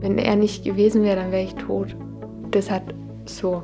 [0.00, 1.94] Wenn er nicht gewesen wäre, dann wäre ich tot.
[2.50, 2.82] Das hat
[3.26, 3.62] so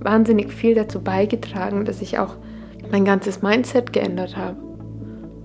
[0.00, 2.36] wahnsinnig viel dazu beigetragen, dass ich auch
[2.90, 4.56] mein ganzes Mindset geändert habe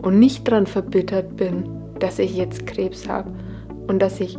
[0.02, 1.70] und nicht daran verbittert bin,
[2.00, 3.32] dass ich jetzt Krebs habe
[3.88, 4.38] und dass ich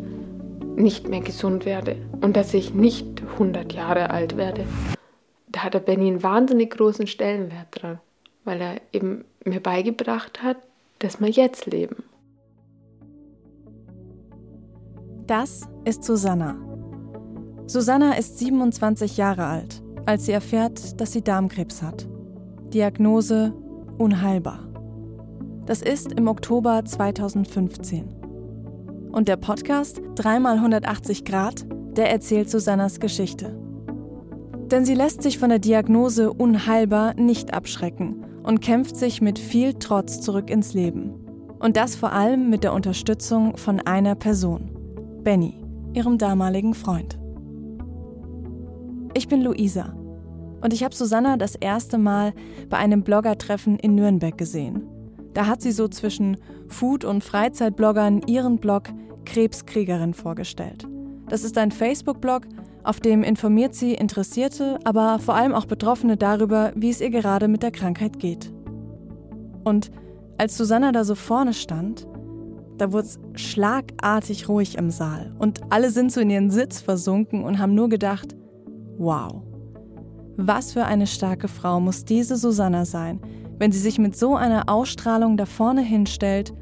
[0.76, 4.64] nicht mehr gesund werde und dass ich nicht 100 Jahre alt werde.
[5.48, 7.98] Da hat der Benny einen wahnsinnig großen Stellenwert dran,
[8.44, 10.56] weil er eben mir beigebracht hat,
[11.00, 12.04] dass wir jetzt leben.
[15.26, 16.56] Das ist Susanna.
[17.66, 22.08] Susanna ist 27 Jahre alt, als sie erfährt, dass sie Darmkrebs hat.
[22.74, 23.54] Diagnose
[23.98, 24.68] unheilbar.
[25.66, 28.08] Das ist im Oktober 2015.
[29.12, 31.66] Und der Podcast 3x180 Grad,
[31.96, 33.56] der erzählt Susannas Geschichte.
[34.70, 39.74] Denn sie lässt sich von der Diagnose unheilbar nicht abschrecken und kämpft sich mit viel
[39.74, 41.14] Trotz zurück ins Leben.
[41.58, 44.70] Und das vor allem mit der Unterstützung von einer Person,
[45.22, 45.59] Benny,
[45.94, 47.18] ihrem damaligen Freund.
[49.14, 49.94] Ich bin Luisa
[50.60, 52.32] und ich habe Susanna das erste Mal
[52.68, 54.86] bei einem Bloggertreffen in Nürnberg gesehen.
[55.34, 56.36] Da hat sie so zwischen
[56.68, 58.84] Food- und Freizeitbloggern ihren Blog
[59.24, 60.86] Krebskriegerin vorgestellt.
[61.28, 62.46] Das ist ein Facebook-Blog,
[62.82, 67.46] auf dem informiert sie Interessierte, aber vor allem auch Betroffene darüber, wie es ihr gerade
[67.46, 68.52] mit der Krankheit geht.
[69.64, 69.90] Und
[70.38, 72.06] als Susanna da so vorne stand,
[72.80, 77.44] da wurde es schlagartig ruhig im Saal und alle sind so in ihren Sitz versunken
[77.44, 78.34] und haben nur gedacht,
[78.96, 79.42] wow,
[80.36, 83.20] was für eine starke Frau muss diese Susanna sein,
[83.58, 86.54] wenn sie sich mit so einer Ausstrahlung da vorne hinstellt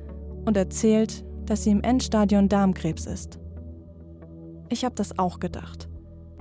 [0.44, 3.39] und erzählt, dass sie im Endstadion Darmkrebs ist.
[4.69, 5.89] Ich habe das auch gedacht.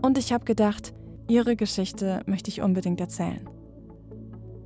[0.02, 0.94] Und ich habe gedacht,
[1.28, 3.48] ihre Geschichte möchte ich unbedingt erzählen.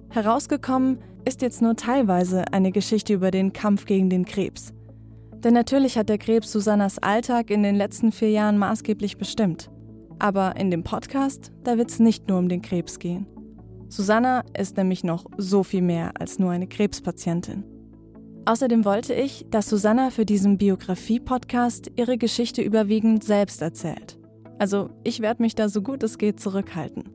[0.09, 4.73] Herausgekommen ist jetzt nur teilweise eine Geschichte über den Kampf gegen den Krebs.
[5.43, 9.71] Denn natürlich hat der Krebs Susannas Alltag in den letzten vier Jahren maßgeblich bestimmt.
[10.19, 13.25] Aber in dem Podcast, da wird es nicht nur um den Krebs gehen.
[13.89, 17.63] Susanna ist nämlich noch so viel mehr als nur eine Krebspatientin.
[18.45, 24.19] Außerdem wollte ich, dass Susanna für diesen Biografie-Podcast ihre Geschichte überwiegend selbst erzählt.
[24.59, 27.09] Also ich werde mich da so gut es geht zurückhalten.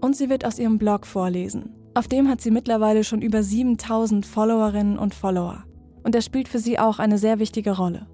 [0.00, 1.70] Und sie wird aus ihrem Blog vorlesen.
[1.94, 5.64] Auf dem hat sie mittlerweile schon über 7000 Followerinnen und Follower.
[6.06, 8.06] Und das spielt für sie auch eine sehr wichtige Rolle.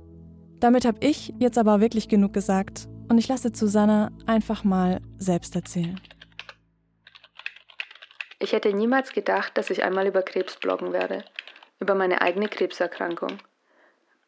[0.60, 5.54] Damit habe ich jetzt aber wirklich genug gesagt und ich lasse Susanna einfach mal selbst
[5.54, 6.00] erzählen.
[8.38, 11.22] Ich hätte niemals gedacht, dass ich einmal über Krebs bloggen werde,
[11.80, 13.36] über meine eigene Krebserkrankung.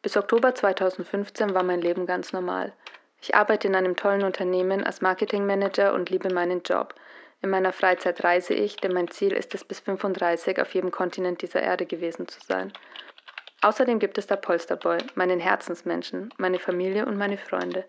[0.03, 2.71] Bis Oktober 2015 war mein Leben ganz normal.
[3.19, 6.93] Ich arbeite in einem tollen Unternehmen als Marketingmanager und liebe meinen Job.
[7.41, 11.41] In meiner Freizeit reise ich, denn mein Ziel ist es, bis 35 auf jedem Kontinent
[11.41, 12.71] dieser Erde gewesen zu sein.
[13.65, 17.83] Außerdem gibt es da Polsterboy, meinen Herzensmenschen, meine Familie und meine Freunde.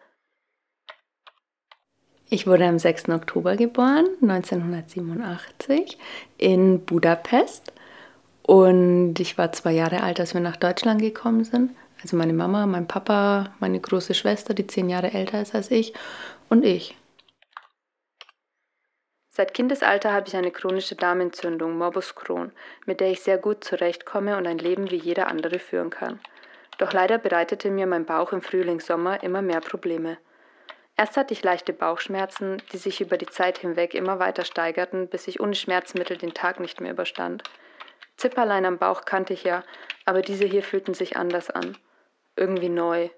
[2.30, 3.10] Ich wurde am 6.
[3.10, 5.98] Oktober geboren, 1987,
[6.38, 7.74] in Budapest.
[8.40, 11.72] Und ich war zwei Jahre alt, als wir nach Deutschland gekommen sind.
[12.02, 15.92] Also meine Mama, mein Papa, meine große Schwester, die zehn Jahre älter ist als ich,
[16.48, 16.96] und ich.
[19.36, 22.52] Seit Kindesalter habe ich eine chronische Darmentzündung, Morbus Crohn,
[22.86, 26.20] mit der ich sehr gut zurechtkomme und ein Leben wie jeder andere führen kann.
[26.78, 30.16] Doch leider bereitete mir mein Bauch im Frühling-Sommer immer mehr Probleme.
[30.96, 35.28] Erst hatte ich leichte Bauchschmerzen, die sich über die Zeit hinweg immer weiter steigerten, bis
[35.28, 37.42] ich ohne Schmerzmittel den Tag nicht mehr überstand.
[38.16, 39.64] Zipperlein am Bauch kannte ich ja,
[40.06, 41.76] aber diese hier fühlten sich anders an.
[42.36, 43.10] Irgendwie neu.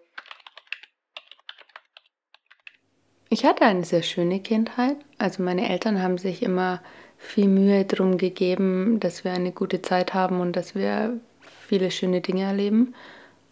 [3.30, 4.96] Ich hatte eine sehr schöne Kindheit.
[5.18, 6.80] Also meine Eltern haben sich immer
[7.18, 11.18] viel Mühe drum gegeben, dass wir eine gute Zeit haben und dass wir
[11.66, 12.94] viele schöne Dinge erleben.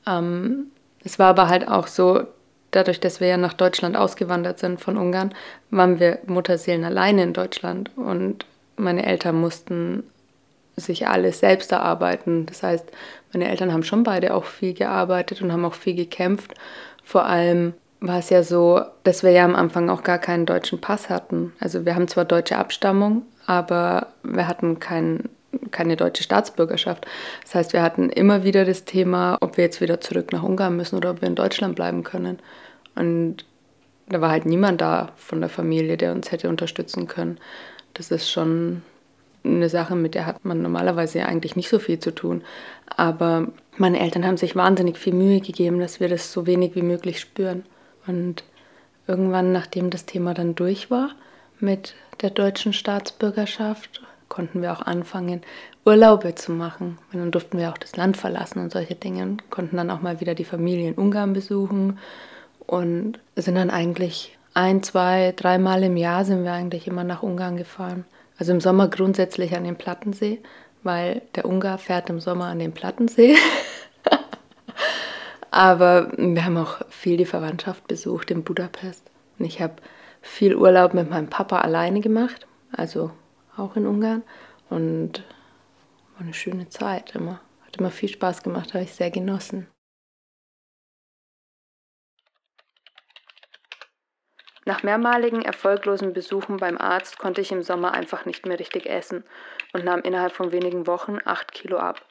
[0.07, 0.69] Ähm,
[1.05, 2.23] es war aber halt auch so,
[2.71, 5.35] dadurch, dass wir ja nach Deutschland ausgewandert sind von Ungarn,
[5.71, 10.05] waren wir Mutterseelen alleine in Deutschland und meine Eltern mussten
[10.77, 12.47] sich alles selbst erarbeiten.
[12.47, 12.87] Das heißt,
[13.33, 16.55] meine Eltern haben schon beide auch viel gearbeitet und haben auch viel gekämpft.
[17.03, 20.81] Vor allem war es ja so, dass wir ja am Anfang auch gar keinen deutschen
[20.81, 21.53] Pass hatten.
[21.61, 25.31] Also wir haben zwar deutsche Abstammung, aber wir hatten keinen
[25.71, 27.07] keine deutsche Staatsbürgerschaft.
[27.43, 30.77] Das heißt, wir hatten immer wieder das Thema, ob wir jetzt wieder zurück nach Ungarn
[30.77, 32.39] müssen oder ob wir in Deutschland bleiben können.
[32.95, 33.45] Und
[34.09, 37.39] da war halt niemand da von der Familie, der uns hätte unterstützen können.
[37.95, 38.83] Das ist schon
[39.45, 42.43] eine Sache, mit der hat man normalerweise ja eigentlich nicht so viel zu tun.
[42.95, 46.83] Aber meine Eltern haben sich wahnsinnig viel Mühe gegeben, dass wir das so wenig wie
[46.83, 47.65] möglich spüren.
[48.07, 48.45] Und
[49.07, 51.11] irgendwann, nachdem das Thema dann durch war
[51.59, 55.43] mit der deutschen Staatsbürgerschaft, konnten wir auch anfangen,
[55.85, 56.99] Urlaube zu machen.
[57.13, 59.37] Und dann durften wir auch das Land verlassen und solche Dinge.
[59.51, 61.99] Konnten dann auch mal wieder die Familie in Ungarn besuchen
[62.67, 67.57] und sind dann eigentlich ein, zwei, dreimal im Jahr sind wir eigentlich immer nach Ungarn
[67.57, 68.05] gefahren.
[68.39, 70.41] Also im Sommer grundsätzlich an den Plattensee,
[70.83, 73.37] weil der Ungar fährt im Sommer an den Plattensee.
[75.57, 79.11] Aber wir haben auch viel die Verwandtschaft besucht in Budapest.
[79.39, 79.77] Und ich habe
[80.21, 83.11] viel Urlaub mit meinem Papa alleine gemacht, also
[83.57, 84.23] auch in Ungarn.
[84.69, 85.25] Und
[86.13, 87.41] war eine schöne Zeit immer.
[87.65, 89.67] Hat immer viel Spaß gemacht, habe ich sehr genossen.
[94.67, 99.25] Nach mehrmaligen erfolglosen Besuchen beim Arzt konnte ich im Sommer einfach nicht mehr richtig essen
[99.73, 102.05] und nahm innerhalb von wenigen Wochen acht Kilo ab.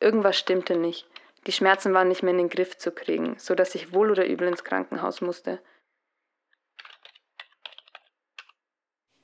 [0.00, 1.08] Irgendwas stimmte nicht.
[1.46, 4.26] Die Schmerzen waren nicht mehr in den Griff zu kriegen, so dass ich wohl oder
[4.26, 5.60] übel ins Krankenhaus musste.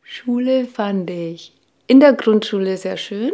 [0.03, 1.57] Schule fand ich
[1.87, 3.33] in der Grundschule sehr schön.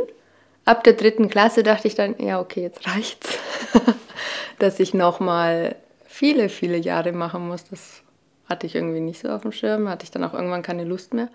[0.64, 3.38] Ab der dritten Klasse dachte ich dann, ja, okay, jetzt reicht's,
[4.58, 7.64] dass ich nochmal viele, viele Jahre machen muss.
[7.64, 8.02] Das
[8.48, 11.12] hatte ich irgendwie nicht so auf dem Schirm, hatte ich dann auch irgendwann keine Lust
[11.12, 11.28] mehr.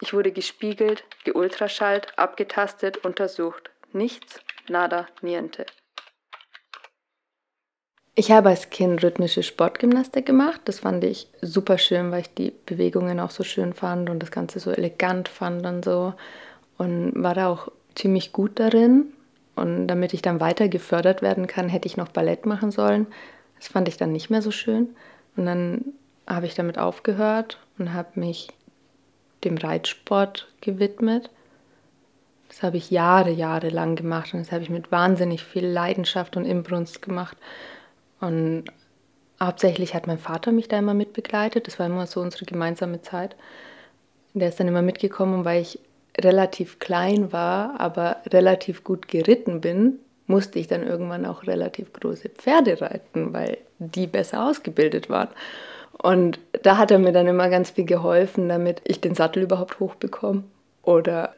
[0.00, 3.70] Ich wurde gespiegelt, geultraschallt, abgetastet, untersucht.
[3.92, 5.66] Nichts, nada, niente.
[8.18, 10.62] Ich habe als Kind rhythmische Sportgymnastik gemacht.
[10.64, 14.30] Das fand ich super schön, weil ich die Bewegungen auch so schön fand und das
[14.30, 16.14] Ganze so elegant fand und so.
[16.78, 19.12] Und war da auch ziemlich gut darin.
[19.54, 23.06] Und damit ich dann weiter gefördert werden kann, hätte ich noch Ballett machen sollen.
[23.58, 24.96] Das fand ich dann nicht mehr so schön.
[25.36, 25.84] Und dann
[26.26, 28.48] habe ich damit aufgehört und habe mich
[29.44, 31.28] dem Reitsport gewidmet.
[32.48, 36.36] Das habe ich Jahre, Jahre lang gemacht und das habe ich mit wahnsinnig viel Leidenschaft
[36.36, 37.36] und Inbrunst gemacht.
[38.20, 38.64] Und
[39.40, 41.66] hauptsächlich hat mein Vater mich da immer mitbegleitet.
[41.66, 43.36] Das war immer so unsere gemeinsame Zeit.
[44.34, 45.80] Der ist dann immer mitgekommen, weil ich
[46.18, 52.30] relativ klein war, aber relativ gut geritten bin, musste ich dann irgendwann auch relativ große
[52.30, 55.28] Pferde reiten, weil die besser ausgebildet waren.
[56.02, 59.80] Und da hat er mir dann immer ganz viel geholfen, damit ich den Sattel überhaupt
[59.80, 60.44] hochbekomme.
[60.82, 61.34] Oder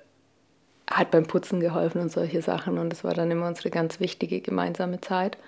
[0.91, 2.79] hat beim Putzen geholfen und solche Sachen.
[2.79, 5.39] Und das war dann immer unsere ganz wichtige gemeinsame Zeit.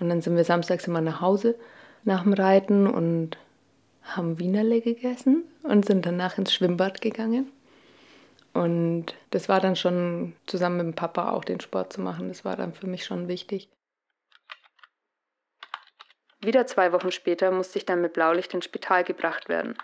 [0.00, 1.56] Und dann sind wir samstags immer nach Hause
[2.04, 3.38] nach dem Reiten und
[4.02, 7.50] haben Wienerle gegessen und sind danach ins Schwimmbad gegangen.
[8.52, 12.28] Und das war dann schon zusammen mit dem Papa auch den Sport zu machen.
[12.28, 13.68] Das war dann für mich schon wichtig.
[16.40, 19.76] Wieder zwei Wochen später musste ich dann mit Blaulicht ins Spital gebracht werden.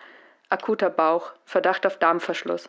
[0.50, 2.68] Akuter Bauch, Verdacht auf Darmverschluss.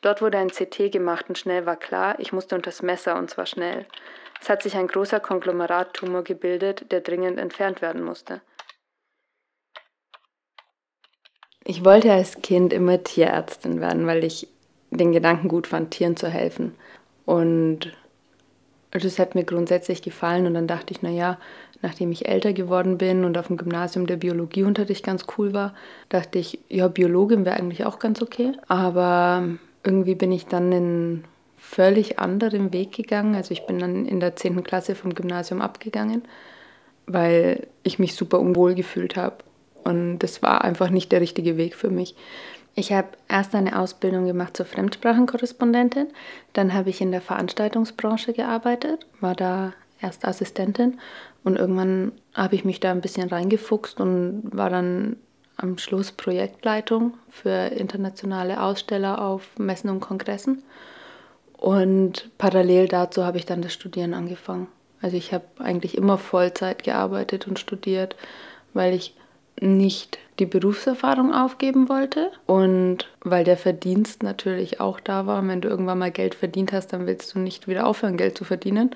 [0.00, 3.46] Dort wurde ein CT gemacht und schnell war klar, ich musste unters Messer und zwar
[3.46, 3.86] schnell.
[4.40, 8.40] Es hat sich ein großer Konglomeratumor gebildet, der dringend entfernt werden musste.
[11.64, 14.48] Ich wollte als Kind immer Tierärztin werden, weil ich
[14.90, 16.74] den Gedanken gut fand, Tieren zu helfen.
[17.26, 17.92] Und
[18.90, 21.38] das hat mir grundsätzlich gefallen und dann dachte ich, naja,
[21.82, 25.74] nachdem ich älter geworden bin und auf dem Gymnasium der Biologieunterricht ganz cool war,
[26.08, 28.52] dachte ich, ja, Biologin wäre eigentlich auch ganz okay.
[28.66, 31.24] Aber irgendwie bin ich dann einen
[31.56, 33.34] völlig anderen Weg gegangen.
[33.34, 34.62] Also ich bin dann in der 10.
[34.62, 36.22] Klasse vom Gymnasium abgegangen,
[37.06, 39.38] weil ich mich super unwohl gefühlt habe.
[39.84, 42.14] Und das war einfach nicht der richtige Weg für mich.
[42.74, 46.08] Ich habe erst eine Ausbildung gemacht zur Fremdsprachenkorrespondentin,
[46.52, 51.00] dann habe ich in der Veranstaltungsbranche gearbeitet, war da erst Assistentin
[51.42, 55.16] und irgendwann habe ich mich da ein bisschen reingefuchst und war dann
[55.58, 60.62] am Schluss Projektleitung für internationale Aussteller auf Messen und Kongressen.
[61.56, 64.68] Und parallel dazu habe ich dann das Studieren angefangen.
[65.02, 68.16] Also ich habe eigentlich immer Vollzeit gearbeitet und studiert,
[68.72, 69.14] weil ich
[69.60, 75.46] nicht die Berufserfahrung aufgeben wollte und weil der Verdienst natürlich auch da war.
[75.46, 78.44] Wenn du irgendwann mal Geld verdient hast, dann willst du nicht wieder aufhören, Geld zu
[78.44, 78.90] verdienen.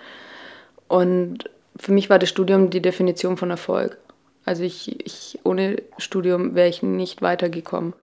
[0.87, 3.99] Und für mich war das Studium die Definition von Erfolg.
[4.45, 7.95] Also ich, ich ohne Studium wäre ich nicht weitergekommen.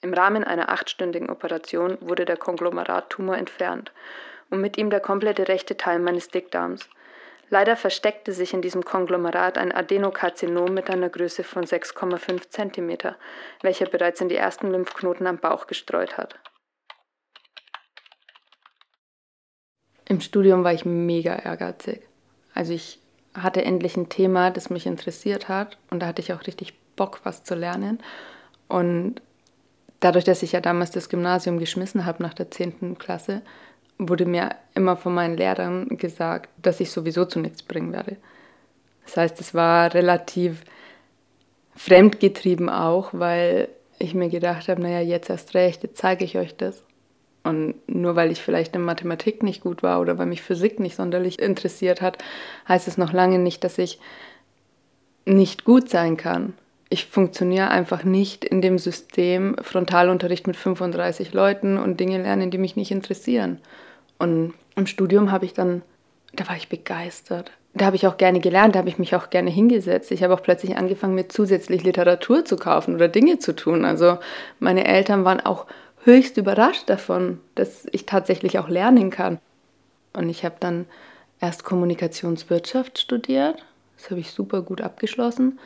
[0.00, 3.92] Im Rahmen einer achtstündigen Operation wurde der Konglomerattumor entfernt
[4.50, 6.88] und mit ihm der komplette rechte Teil meines Dickdarms–
[7.52, 13.14] Leider versteckte sich in diesem Konglomerat ein Adenokarzinom mit einer Größe von 6,5 cm,
[13.60, 16.40] welcher bereits in die ersten Lymphknoten am Bauch gestreut hat.
[20.06, 22.08] Im Studium war ich mega ehrgeizig.
[22.54, 23.01] Also ich
[23.34, 27.20] hatte endlich ein Thema, das mich interessiert hat und da hatte ich auch richtig Bock,
[27.24, 27.98] was zu lernen.
[28.68, 29.22] Und
[30.00, 32.98] dadurch, dass ich ja damals das Gymnasium geschmissen habe nach der 10.
[32.98, 33.42] Klasse,
[33.98, 38.16] wurde mir immer von meinen Lehrern gesagt, dass ich sowieso zu nichts bringen werde.
[39.04, 40.64] Das heißt, es war relativ
[41.74, 46.56] fremdgetrieben auch, weil ich mir gedacht habe, naja, jetzt erst recht, jetzt zeige ich euch
[46.56, 46.82] das.
[47.44, 50.96] Und nur weil ich vielleicht in Mathematik nicht gut war oder weil mich Physik nicht
[50.96, 52.18] sonderlich interessiert hat,
[52.68, 53.98] heißt es noch lange nicht, dass ich
[55.24, 56.54] nicht gut sein kann.
[56.88, 62.58] Ich funktioniere einfach nicht in dem System Frontalunterricht mit 35 Leuten und Dinge lernen, die
[62.58, 63.58] mich nicht interessieren.
[64.18, 65.82] Und im Studium habe ich dann,
[66.34, 67.50] da war ich begeistert.
[67.74, 70.10] Da habe ich auch gerne gelernt, da habe ich mich auch gerne hingesetzt.
[70.10, 73.86] Ich habe auch plötzlich angefangen, mir zusätzlich Literatur zu kaufen oder Dinge zu tun.
[73.86, 74.18] Also
[74.60, 75.66] meine Eltern waren auch
[76.04, 79.38] höchst überrascht davon, dass ich tatsächlich auch lernen kann.
[80.12, 80.86] Und ich habe dann
[81.40, 83.64] erst Kommunikationswirtschaft studiert.
[83.96, 85.58] Das habe ich super gut abgeschlossen.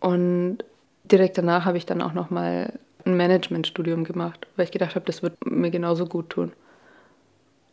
[0.00, 0.58] Und
[1.04, 2.72] direkt danach habe ich dann auch noch mal
[3.04, 6.52] ein Managementstudium gemacht, weil ich gedacht habe, das wird mir genauso gut tun.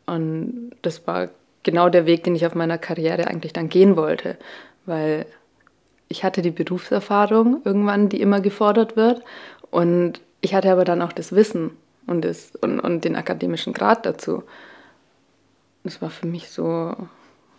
[0.06, 1.30] Und das war
[1.64, 4.38] genau der Weg, den ich auf meiner Karriere eigentlich dann gehen wollte,
[4.86, 5.26] weil
[6.08, 9.22] ich hatte die Berufserfahrung irgendwann, die immer gefordert wird.
[9.70, 11.72] Und ich hatte aber dann auch das Wissen
[12.08, 14.44] und, das, und, und den akademischen Grad dazu.
[15.84, 16.96] Das war für mich so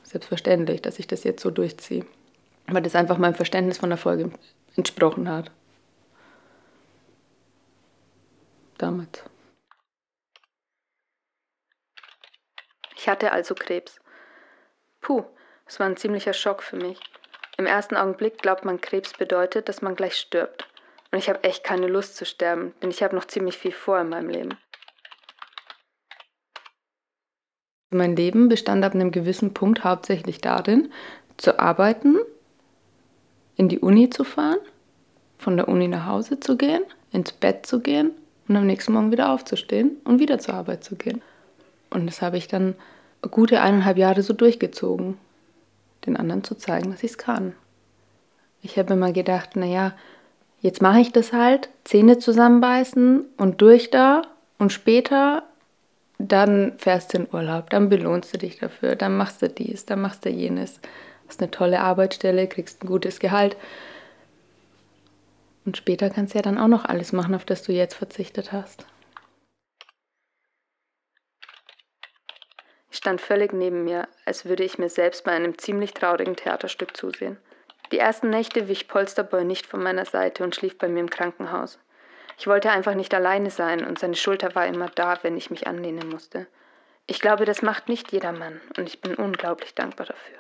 [0.03, 2.05] selbstverständlich, dass ich das jetzt so durchziehe,
[2.67, 4.33] weil das einfach meinem Verständnis von Erfolg
[4.77, 5.51] entsprochen hat.
[8.79, 9.23] Damals.
[12.97, 14.01] Ich hatte also Krebs.
[15.01, 15.25] Puh,
[15.67, 16.99] es war ein ziemlicher Schock für mich.
[17.57, 20.69] Im ersten Augenblick glaubt man, Krebs bedeutet, dass man gleich stirbt.
[21.11, 24.01] Und ich habe echt keine Lust zu sterben, denn ich habe noch ziemlich viel vor
[24.01, 24.59] in meinem Leben.
[27.91, 30.93] Mein Leben bestand ab einem gewissen Punkt hauptsächlich darin,
[31.39, 32.17] zu arbeiten,
[33.57, 34.59] in die Uni zu fahren,
[35.39, 38.11] von der Uni nach Hause zu gehen, ins Bett zu gehen
[38.47, 41.23] und am nächsten Morgen wieder aufzustehen und wieder zur Arbeit zu gehen.
[41.91, 42.75] Und das habe ich dann
[43.31, 45.17] gute eineinhalb Jahre so durchgezogen,
[46.05, 47.55] den anderen zu zeigen, dass ich es kann.
[48.61, 49.95] Ich habe immer gedacht, naja,
[50.61, 54.23] Jetzt mache ich das halt, Zähne zusammenbeißen und durch da
[54.59, 55.45] und später
[56.19, 60.01] dann fährst du in Urlaub, dann belohnst du dich dafür, dann machst du dies, dann
[60.01, 60.81] machst du jenes.
[61.29, 63.57] Hast eine tolle Arbeitsstelle, kriegst ein gutes Gehalt.
[65.65, 68.53] Und später kannst du ja dann auch noch alles machen, auf das du jetzt verzichtet
[68.53, 68.85] hast.
[72.91, 76.97] Ich stand völlig neben mir, als würde ich mir selbst bei einem ziemlich traurigen Theaterstück
[76.97, 77.37] zusehen.
[77.93, 81.79] Die ersten Nächte wich Polsterboy nicht von meiner Seite und schlief bei mir im Krankenhaus.
[82.39, 85.67] Ich wollte einfach nicht alleine sein und seine Schulter war immer da, wenn ich mich
[85.67, 86.47] anlehnen musste.
[87.07, 90.39] Ich glaube, das macht nicht jeder Mann und ich bin unglaublich dankbar dafür.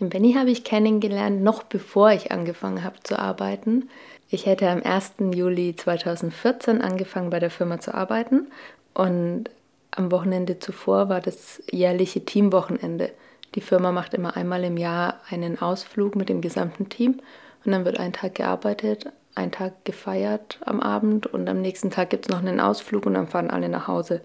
[0.00, 3.88] Den Benny habe ich kennengelernt, noch bevor ich angefangen habe zu arbeiten.
[4.28, 5.14] Ich hätte am 1.
[5.32, 8.50] Juli 2014 angefangen bei der Firma zu arbeiten
[8.94, 9.48] und
[9.92, 13.10] am Wochenende zuvor war das jährliche Teamwochenende.
[13.54, 17.20] Die Firma macht immer einmal im Jahr einen Ausflug mit dem gesamten Team
[17.64, 22.10] und dann wird ein Tag gearbeitet, ein Tag gefeiert am Abend und am nächsten Tag
[22.10, 24.22] gibt es noch einen Ausflug und dann fahren alle nach Hause.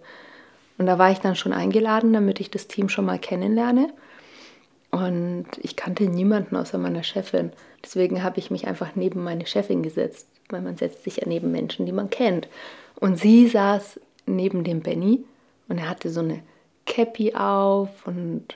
[0.78, 3.90] Und da war ich dann schon eingeladen, damit ich das Team schon mal kennenlerne.
[4.92, 7.52] Und ich kannte niemanden außer meiner Chefin.
[7.84, 11.52] Deswegen habe ich mich einfach neben meine Chefin gesetzt, weil man setzt sich ja neben
[11.52, 12.48] Menschen, die man kennt.
[12.96, 15.26] Und sie saß neben dem Benny
[15.68, 16.42] und er hatte so eine
[16.86, 18.56] Cappy auf und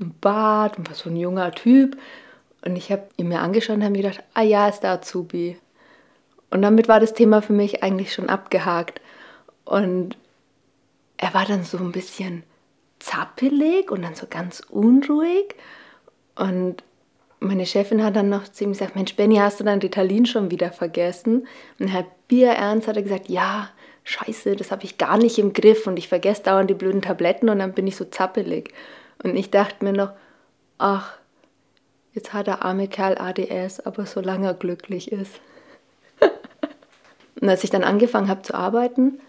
[0.00, 1.96] ein Bart und war so ein junger Typ.
[2.64, 5.58] Und ich habe ihn mir angeschaut und habe mir gedacht, ah ja, ist der Azubi.
[6.50, 9.00] Und damit war das Thema für mich eigentlich schon abgehakt.
[9.64, 10.16] Und
[11.16, 12.42] er war dann so ein bisschen
[12.98, 15.54] zappelig und dann so ganz unruhig.
[16.36, 16.84] Und
[17.40, 20.70] meine Chefin hat dann noch ihm gesagt, Mensch, Benny, hast du dein Ritalin schon wieder
[20.70, 21.46] vergessen?
[21.78, 23.70] Und Herr Bierernst hat er gesagt, ja,
[24.04, 27.48] scheiße, das habe ich gar nicht im Griff und ich vergesse dauernd die blöden Tabletten
[27.48, 28.72] und dann bin ich so zappelig.
[29.22, 30.12] Und ich dachte mir noch,
[30.78, 31.12] ach,
[32.12, 35.40] jetzt hat der arme Kerl ADS, aber solange er glücklich ist.
[37.40, 39.20] und als ich dann angefangen habe zu arbeiten,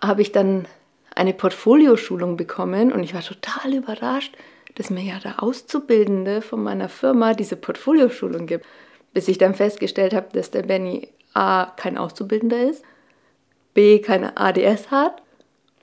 [0.00, 0.66] habe ich dann
[1.14, 4.36] eine Portfolioschulung bekommen und ich war total überrascht,
[4.74, 8.66] dass mir ja der Auszubildende von meiner Firma diese Portfolioschulung gibt.
[9.14, 12.84] Bis ich dann festgestellt habe, dass der Benny A kein Auszubildender ist
[13.76, 15.22] B keine ADS hat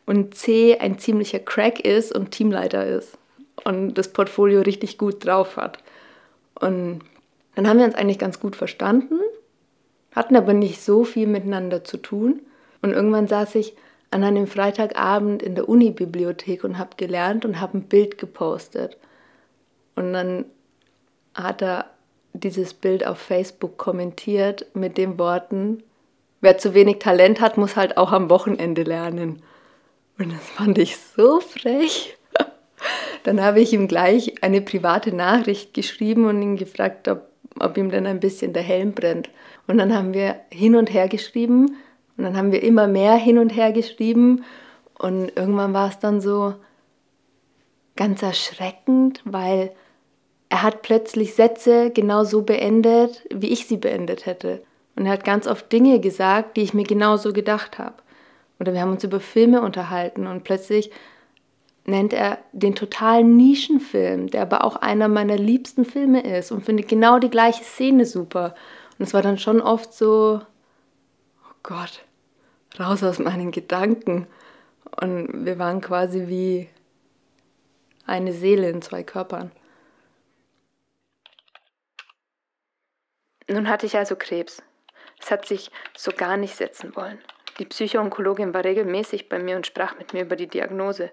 [0.08, 3.20] und C ein ziemlicher Crack ist und Teamleiter ist
[3.64, 5.78] und das Portfolio richtig gut drauf hat.
[6.56, 7.02] Und
[7.56, 9.20] dann haben wir uns eigentlich ganz gut verstanden,
[10.12, 12.42] hatten aber nicht so viel miteinander zu tun.
[12.82, 13.76] Und irgendwann saß ich
[14.10, 18.98] an einem Freitagabend in der Uni-Bibliothek und habe gelernt und habe ein Bild gepostet.
[19.96, 20.46] Und dann
[21.36, 21.92] hat er
[22.34, 25.84] dieses Bild auf Facebook kommentiert mit den Worten,
[26.44, 29.42] wer zu wenig Talent hat, muss halt auch am Wochenende lernen.
[30.20, 32.18] Und das fand ich so frech.
[33.24, 37.30] Dann habe ich ihm gleich eine private Nachricht geschrieben und ihn gefragt, ob,
[37.62, 39.30] ob ihm dann ein bisschen der Helm brennt.
[39.68, 41.78] Und dann haben wir hin und her geschrieben
[42.18, 44.44] und dann haben wir immer mehr hin und her geschrieben
[45.00, 46.56] und irgendwann war es dann so
[47.96, 49.72] ganz erschreckend, weil
[50.50, 54.62] er hat plötzlich Sätze genau so beendet, wie ich sie beendet hätte.
[54.96, 57.96] Und er hat ganz oft Dinge gesagt, die ich mir genauso gedacht habe.
[58.60, 60.92] Oder wir haben uns über Filme unterhalten und plötzlich
[61.86, 66.88] nennt er den totalen Nischenfilm, der aber auch einer meiner liebsten Filme ist und findet
[66.88, 68.56] genau die gleiche Szene super.
[68.98, 70.42] Und es war dann schon oft so,
[71.44, 72.06] oh Gott,
[72.80, 74.28] raus aus meinen Gedanken.
[75.02, 76.70] Und wir waren quasi wie
[78.06, 79.52] eine Seele in zwei Körpern.
[83.50, 84.62] Nun hatte ich also Krebs.
[85.24, 87.18] Es hat sich so gar nicht setzen wollen.
[87.58, 91.12] Die Psychoonkologin war regelmäßig bei mir und sprach mit mir über die Diagnose,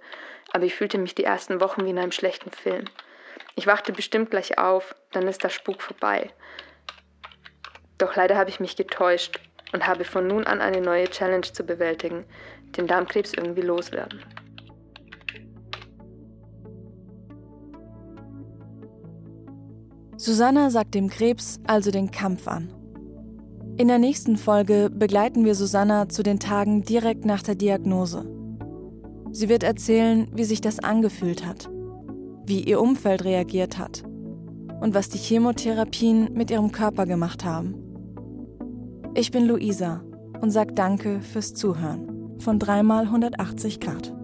[0.52, 2.86] aber ich fühlte mich die ersten Wochen wie in einem schlechten Film.
[3.54, 6.30] Ich wachte bestimmt gleich auf, dann ist der Spuk vorbei.
[7.98, 9.38] Doch leider habe ich mich getäuscht
[9.72, 12.24] und habe von nun an eine neue Challenge zu bewältigen,
[12.76, 14.24] den Darmkrebs irgendwie loswerden.
[20.16, 22.79] Susanna sagt dem Krebs also den Kampf an.
[23.80, 28.30] In der nächsten Folge begleiten wir Susanna zu den Tagen direkt nach der Diagnose.
[29.32, 31.70] Sie wird erzählen, wie sich das angefühlt hat,
[32.44, 34.02] wie ihr Umfeld reagiert hat
[34.82, 37.74] und was die Chemotherapien mit ihrem Körper gemacht haben.
[39.14, 40.02] Ich bin Luisa
[40.42, 44.14] und sage Danke fürs Zuhören von dreimal 180 Grad.